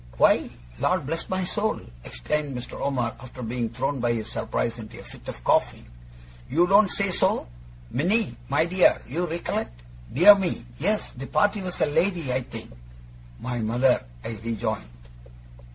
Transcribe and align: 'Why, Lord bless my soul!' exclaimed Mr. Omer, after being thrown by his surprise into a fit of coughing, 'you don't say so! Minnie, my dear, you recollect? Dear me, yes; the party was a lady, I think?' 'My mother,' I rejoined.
'Why, 0.17 0.49
Lord 0.79 1.05
bless 1.05 1.29
my 1.29 1.43
soul!' 1.45 1.79
exclaimed 2.03 2.57
Mr. 2.57 2.81
Omer, 2.81 3.13
after 3.19 3.43
being 3.43 3.69
thrown 3.69 3.99
by 3.99 4.13
his 4.13 4.27
surprise 4.31 4.79
into 4.79 4.99
a 4.99 5.03
fit 5.03 5.27
of 5.27 5.43
coughing, 5.43 5.85
'you 6.49 6.65
don't 6.65 6.89
say 6.89 7.11
so! 7.11 7.47
Minnie, 7.91 8.35
my 8.49 8.65
dear, 8.65 8.99
you 9.07 9.27
recollect? 9.27 9.83
Dear 10.11 10.33
me, 10.33 10.65
yes; 10.79 11.11
the 11.11 11.27
party 11.27 11.61
was 11.61 11.79
a 11.81 11.85
lady, 11.85 12.33
I 12.33 12.41
think?' 12.41 12.71
'My 13.39 13.59
mother,' 13.59 14.03
I 14.25 14.39
rejoined. 14.43 14.89